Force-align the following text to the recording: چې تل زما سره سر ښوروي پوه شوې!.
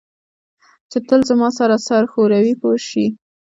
چې 0.91 0.97
تل 1.07 1.21
زما 1.29 1.49
سره 1.59 1.75
سر 1.87 2.03
ښوروي 2.11 2.53
پوه 2.61 2.77
شوې!. 2.87 3.07